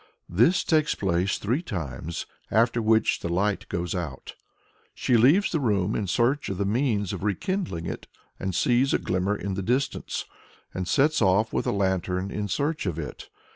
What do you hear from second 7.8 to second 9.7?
it, sees a glimmer in the